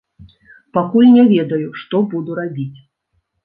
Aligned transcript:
Пакуль 0.77 1.11
не 1.19 1.27
ведаю, 1.33 1.69
што 1.85 2.03
буду 2.17 2.41
рабіць. 2.43 2.79